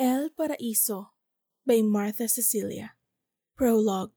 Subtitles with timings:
[0.00, 1.12] El Paraiso
[1.68, 2.96] by Martha Cecilia.
[3.52, 4.16] Prologue.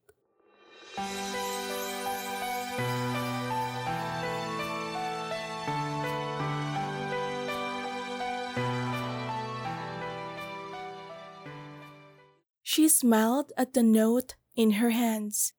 [12.62, 15.52] She smiled at the note in her hands.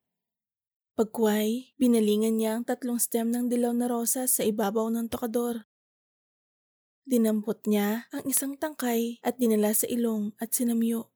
[0.98, 5.70] Pagkway, binalingan niya ang tatlong stem ng dilaw na rosa sa ibabaw ng tokador.
[7.05, 11.13] Dinampot niya ang isang tangkay at dinala sa ilong at sinamyo.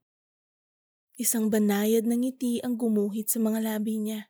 [1.17, 4.29] Isang banayad ng ngiti ang gumuhit sa mga labi niya.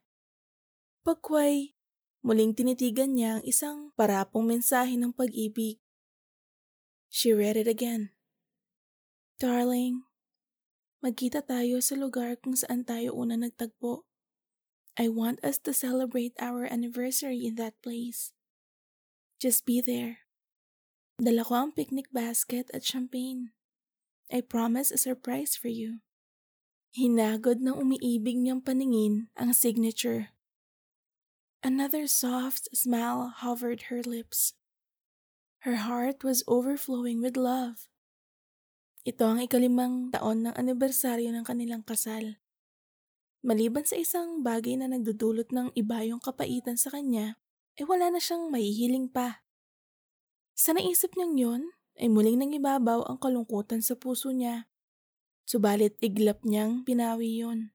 [1.03, 1.76] Pagkway,
[2.23, 5.84] muling tinitigan niya ang isang parapong mensahe ng pag-ibig.
[7.12, 8.16] She read it again.
[9.36, 10.08] Darling,
[11.03, 14.08] magkita tayo sa lugar kung saan tayo una nagtagpo.
[14.95, 18.31] I want us to celebrate our anniversary in that place.
[19.44, 20.29] Just be there.
[21.20, 23.52] Dala ko ang picnic basket at champagne.
[24.32, 26.00] I promise a surprise for you.
[26.95, 30.31] Hinagod ng umiibig niyang paningin ang signature.
[31.59, 34.56] Another soft smile hovered her lips.
[35.67, 37.92] Her heart was overflowing with love.
[39.03, 42.40] Ito ang ikalimang taon ng anibersaryo ng kanilang kasal.
[43.44, 47.36] Maliban sa isang bagay na nagdudulot ng iba yung kapaitan sa kanya,
[47.75, 49.44] ay eh wala na siyang mahihiling pa.
[50.60, 51.62] Sa naisip niyang yun,
[51.96, 54.68] ay muling nangibabaw ang kalungkutan sa puso niya.
[55.48, 57.72] Subalit iglap niyang pinawi yun.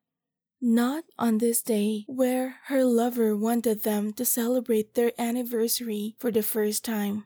[0.61, 6.45] Not on this day where her lover wanted them to celebrate their anniversary for the
[6.45, 7.25] first time.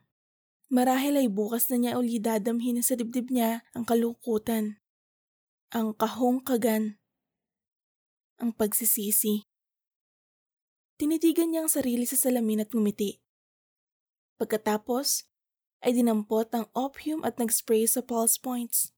[0.70, 4.78] Marahil ay bukas na niya uli dadamhin sa dibdib niya ang kalungkutan,
[5.74, 7.02] ang kahungkagan,
[8.38, 9.42] ang pagsisisi.
[11.02, 13.18] Tinitigan niya ang sarili sa salamin at ngumiti.
[14.38, 15.26] Pagkatapos,
[15.82, 18.90] ay dinampot ang opium at nag-spray sa pulse points.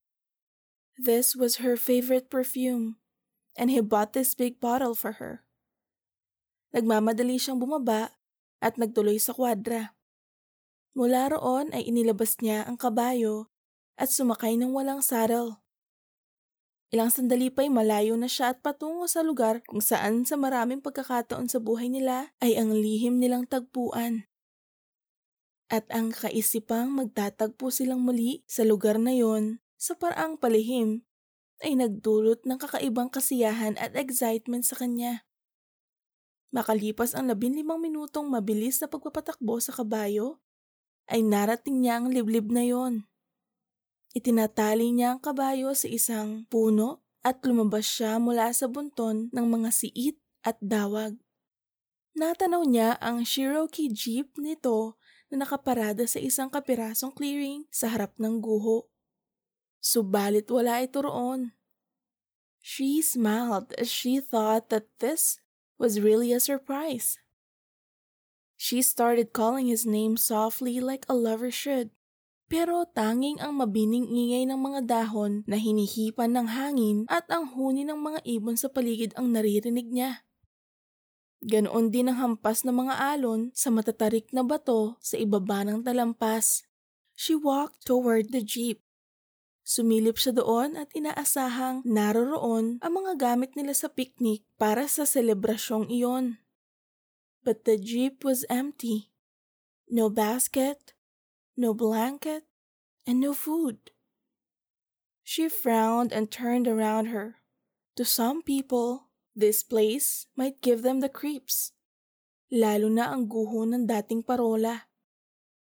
[0.97, 3.01] This was her favorite perfume,
[3.57, 5.45] and he bought this big bottle for her.
[6.73, 8.17] Nagmamadali siyang bumaba
[8.63, 9.97] at nagtuloy sa kwadra.
[10.95, 13.49] Mula roon ay inilabas niya ang kabayo
[13.97, 15.61] at sumakay ng walang saddle.
[16.91, 21.47] Ilang sandali pa'y malayo na siya at patungo sa lugar kung saan sa maraming pagkakataon
[21.47, 24.30] sa buhay nila ay ang lihim nilang tagpuan
[25.71, 31.07] at ang kaisipang magtatagpo silang muli sa lugar na yon sa paraang palihim
[31.63, 35.25] ay nagdulot ng kakaibang kasiyahan at excitement sa kanya.
[36.51, 40.43] Makalipas ang labinlimang minutong mabilis na pagpapatakbo sa kabayo,
[41.07, 43.07] ay narating niya ang liblib na yon.
[44.11, 49.71] Itinatali niya ang kabayo sa isang puno at lumabas siya mula sa bunton ng mga
[49.71, 51.15] siit at dawag.
[52.19, 54.99] Natanaw niya ang Cherokee Jeep nito
[55.31, 58.91] na nakaparada sa isang kapirasong clearing sa harap ng guho.
[59.79, 61.55] Subalit wala ito roon.
[62.61, 65.41] She smiled as she thought that this
[65.81, 67.17] was really a surprise.
[68.61, 71.89] She started calling his name softly like a lover should.
[72.51, 77.87] Pero tanging ang mabining ingay ng mga dahon na hinihipan ng hangin at ang huni
[77.87, 80.27] ng mga ibon sa paligid ang naririnig niya.
[81.41, 86.69] Ganoon din ang hampas ng mga alon sa matatarik na bato sa ibaba ng talampas.
[87.17, 88.85] She walked toward the jeep.
[89.65, 95.89] Sumilip siya doon at inaasahang naroroon ang mga gamit nila sa picnic para sa selebrasyong
[95.89, 96.37] iyon.
[97.41, 99.09] But the jeep was empty.
[99.89, 100.93] No basket,
[101.57, 102.45] no blanket,
[103.09, 103.97] and no food.
[105.25, 107.41] She frowned and turned around her.
[107.97, 109.10] To some people,
[109.41, 111.73] This place might give them the creeps.
[112.53, 114.93] Lalo na ang guho ng dating parola.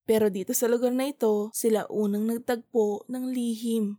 [0.05, 3.97] Pero dito sa lugar na ito, sila unang nagtagpo ng lihim.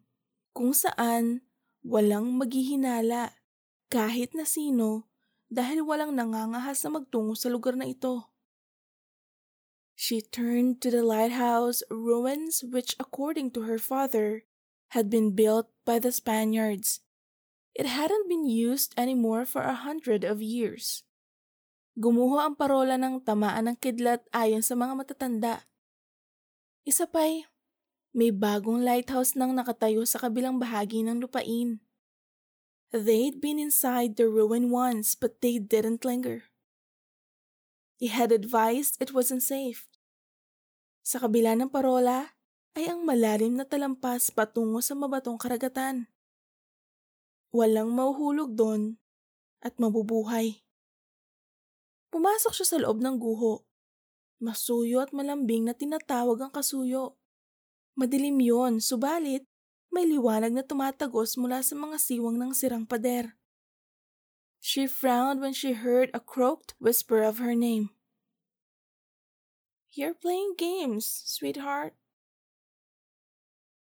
[0.54, 1.42] Kung saan
[1.82, 3.34] walang maghihinala
[3.90, 5.10] kahit na sino
[5.50, 8.30] dahil walang nangangahas na magtungo sa lugar na ito.
[9.98, 14.46] She turned to the lighthouse ruins which according to her father
[14.94, 17.02] had been built by the Spaniards
[17.76, 21.04] It hadn't been used anymore for a hundred of years.
[21.92, 25.68] Gumuho ang parola ng tamaan ng kidlat ayon sa mga matatanda.
[26.88, 27.44] Isa pa'y,
[28.16, 31.84] may bagong lighthouse nang nakatayo sa kabilang bahagi ng lupain.
[32.96, 36.48] They'd been inside the ruin once but they didn't linger.
[38.00, 39.84] He had advised it wasn't safe.
[41.04, 42.40] Sa kabila ng parola
[42.72, 46.08] ay ang malalim na talampas patungo sa mabatong karagatan.
[47.54, 48.98] Walang mauhulog doon
[49.62, 50.62] at mabubuhay.
[52.10, 53.66] Pumasok siya sa loob ng guho.
[54.40, 57.16] Masuyo at malambing na tinatawag ang kasuyo.
[57.96, 59.48] Madilim yon, subalit
[59.88, 63.36] may liwanag na tumatagos mula sa mga siwang ng sirang pader.
[64.60, 67.94] She frowned when she heard a croaked whisper of her name.
[69.96, 71.96] You're playing games, sweetheart.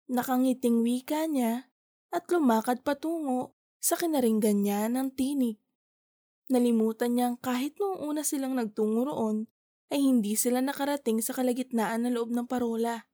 [0.08, 1.68] Nakangiting wika niya
[2.14, 3.55] at lumakad patungo
[3.86, 5.62] sa kinaringgan niya ng tinig.
[6.50, 9.46] Nalimutan niyang kahit noong una silang nagtungo roon
[9.94, 13.06] ay hindi sila nakarating sa kalagitnaan ng loob ng parola.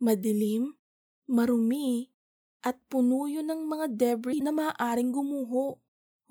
[0.00, 0.72] Madilim,
[1.28, 2.08] marumi,
[2.64, 5.76] at puno yun ng mga debris na maaaring gumuho.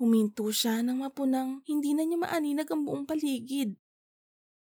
[0.02, 3.78] Huminto siya ng mapunang hindi na niya maaninag ang buong paligid.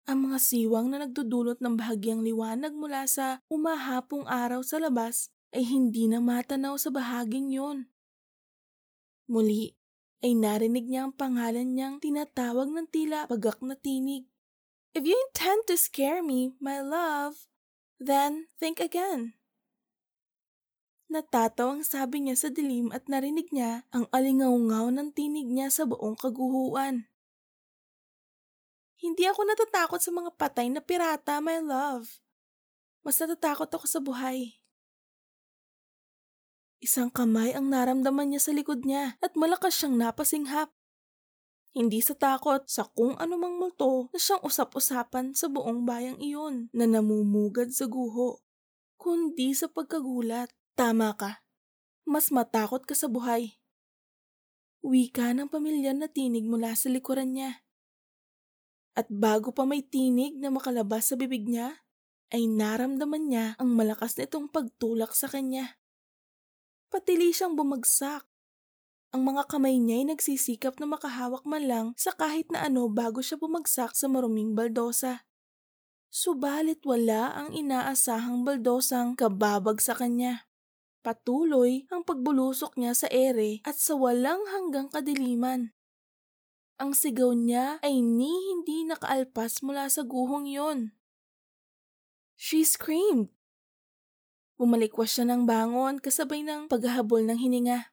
[0.05, 5.65] Ang mga siwang na nagdudulot ng bahagyang liwanag mula sa umahapong araw sa labas ay
[5.65, 7.92] hindi na matanaw sa bahaging yon.
[9.33, 9.73] Muli
[10.21, 14.29] ay narinig niya ang pangalan niyang tinatawag ng tila pagak na tinig.
[14.93, 17.49] If you intend to scare me, my love,
[17.97, 19.33] then think again.
[21.09, 25.89] Natataw ang sabi niya sa dilim at narinig niya ang alingaw-ngaw ng tinig niya sa
[25.89, 27.09] buong kaguhuan.
[29.01, 32.21] Hindi ako natatakot sa mga patay na pirata, my love.
[33.01, 34.62] Mas natatakot ako sa buhay.
[36.83, 40.67] Isang kamay ang naramdaman niya sa likod niya at malakas siyang napasinghap.
[41.71, 46.83] Hindi sa takot sa kung anumang multo na siyang usap-usapan sa buong bayang iyon na
[46.83, 48.43] namumugad sa guho,
[48.99, 50.51] kundi sa pagkagulat.
[50.75, 51.47] Tama ka.
[52.03, 53.55] Mas matakot ka sa buhay.
[54.83, 57.63] Wika ng pamilya na tinig mula sa likuran niya.
[58.91, 61.79] At bago pa may tinig na makalabas sa bibig niya,
[62.35, 65.79] ay naramdaman niya ang malakas nitong pagtulak sa kanya.
[66.93, 68.21] Patili siyang bumagsak.
[69.17, 73.17] Ang mga kamay niya ay nagsisikap na makahawak man lang sa kahit na ano bago
[73.17, 75.25] siya bumagsak sa maruming baldosa.
[76.13, 80.45] Subalit wala ang inaasahang baldosang kababag sa kanya.
[81.01, 85.73] Patuloy ang pagbulusok niya sa ere at sa walang hanggang kadiliman.
[86.77, 90.93] Ang sigaw niya ay ni hindi nakaalpas mula sa guhong yon.
[92.37, 93.33] She screamed.
[94.55, 97.91] Bumalikwas siya ng bangon kasabay ng paghahabol ng hininga.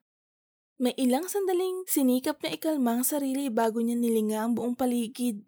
[0.81, 5.45] May ilang sandaling sinikap na ikalma ang sarili bago niya nilinga ang buong paligid.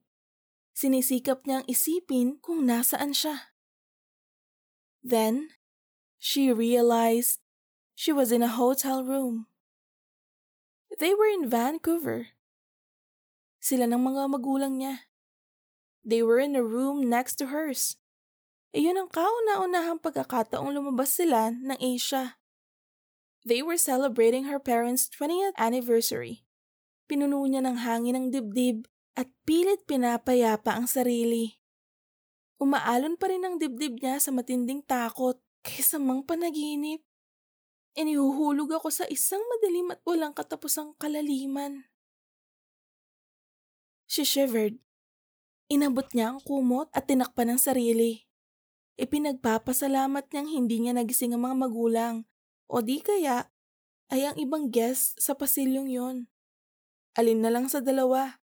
[0.77, 3.53] Sinisikap niyang isipin kung nasaan siya.
[5.05, 5.53] Then,
[6.21, 7.43] she realized
[7.95, 9.47] She was in a hotel room.
[10.99, 12.35] They were in Vancouver.
[13.63, 15.07] Sila ng mga magulang niya.
[16.03, 18.02] They were in a room next to hers.
[18.73, 22.41] Iyon ang kauna-unahang pagkakataong lumabas sila ng Asia.
[23.45, 26.49] They were celebrating her parents' 20th anniversary.
[27.05, 31.61] Pinuno niya ng hangin ang dibdib at pilit pinapayapa ang sarili.
[32.57, 37.05] Umaalon pa rin ang dibdib niya sa matinding takot kaysa mang panaginip.
[37.93, 41.93] Inihuhulog ako sa isang madilim at walang katapusang kalaliman.
[44.09, 44.81] She shivered.
[45.69, 48.32] Inabot niya ang kumot at tinakpan ng sarili.
[49.01, 52.15] Ipinagpapasalamat niyang hindi niya nagising ang mga magulang
[52.69, 53.49] o di kaya
[54.13, 56.17] ay ang ibang guest sa pasilyong yon.
[57.17, 58.41] Alin na lang sa dalawa.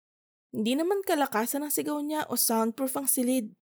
[0.50, 3.54] Hindi naman kalakasan ang sigaw niya o soundproof ang silid.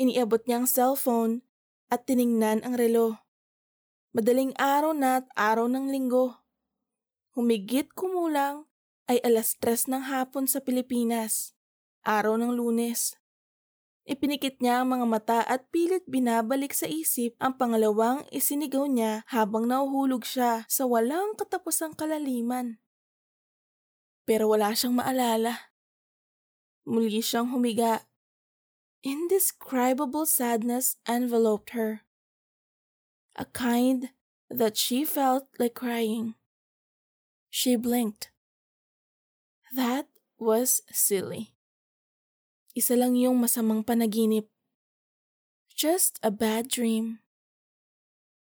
[0.00, 1.44] Iniabot niya ang cellphone
[1.92, 3.24] at tiningnan ang relo.
[4.16, 6.40] Madaling araw na at araw ng linggo.
[7.36, 8.66] Humigit kumulang
[9.08, 11.56] ay alas tres ng hapon sa Pilipinas,
[12.04, 13.16] araw ng lunes.
[14.08, 19.68] Ipinikit niya ang mga mata at pilit binabalik sa isip ang pangalawang isinigaw niya habang
[19.68, 22.80] nauhulog siya sa walang katapusang kalaliman.
[24.24, 25.76] Pero wala siyang maalala.
[26.88, 28.08] Muli siyang humiga.
[29.04, 32.08] Indescribable sadness enveloped her
[33.38, 34.10] a kind
[34.50, 36.34] that she felt like crying.
[37.52, 38.32] She blinked.
[39.76, 40.08] That
[40.40, 41.57] was silly.
[42.76, 44.48] Isa lang yung masamang panaginip.
[45.72, 47.20] Just a bad dream.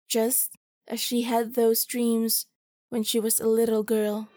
[0.07, 0.55] Just
[0.87, 2.47] as she had those dreams
[2.89, 4.29] when she was a little girl.